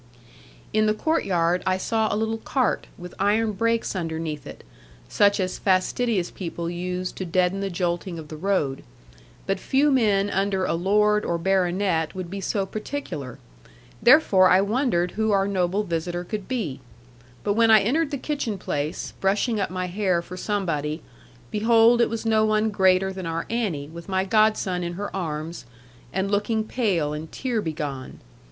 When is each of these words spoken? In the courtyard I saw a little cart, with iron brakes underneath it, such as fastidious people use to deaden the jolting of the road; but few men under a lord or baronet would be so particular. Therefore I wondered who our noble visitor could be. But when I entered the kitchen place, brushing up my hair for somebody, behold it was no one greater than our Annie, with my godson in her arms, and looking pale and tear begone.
In 0.73 0.87
the 0.87 0.95
courtyard 0.95 1.61
I 1.67 1.77
saw 1.77 2.11
a 2.11 2.17
little 2.17 2.39
cart, 2.39 2.87
with 2.97 3.13
iron 3.19 3.51
brakes 3.51 3.95
underneath 3.95 4.47
it, 4.47 4.63
such 5.07 5.39
as 5.39 5.59
fastidious 5.59 6.31
people 6.31 6.71
use 6.71 7.11
to 7.11 7.23
deaden 7.23 7.59
the 7.59 7.69
jolting 7.69 8.17
of 8.17 8.27
the 8.27 8.35
road; 8.35 8.83
but 9.45 9.59
few 9.59 9.91
men 9.91 10.27
under 10.31 10.65
a 10.65 10.73
lord 10.73 11.23
or 11.23 11.37
baronet 11.37 12.15
would 12.15 12.31
be 12.31 12.41
so 12.41 12.65
particular. 12.65 13.37
Therefore 14.01 14.49
I 14.49 14.59
wondered 14.59 15.11
who 15.11 15.29
our 15.29 15.47
noble 15.47 15.83
visitor 15.83 16.23
could 16.23 16.47
be. 16.47 16.79
But 17.43 17.53
when 17.53 17.69
I 17.69 17.81
entered 17.81 18.09
the 18.09 18.17
kitchen 18.17 18.57
place, 18.57 19.13
brushing 19.21 19.59
up 19.59 19.69
my 19.69 19.85
hair 19.85 20.23
for 20.23 20.35
somebody, 20.35 21.03
behold 21.51 22.01
it 22.01 22.09
was 22.09 22.25
no 22.25 22.43
one 22.43 22.71
greater 22.71 23.13
than 23.13 23.27
our 23.27 23.45
Annie, 23.51 23.87
with 23.89 24.09
my 24.09 24.25
godson 24.25 24.81
in 24.81 24.93
her 24.93 25.15
arms, 25.15 25.65
and 26.11 26.31
looking 26.31 26.63
pale 26.63 27.13
and 27.13 27.31
tear 27.31 27.61
begone. 27.61 28.17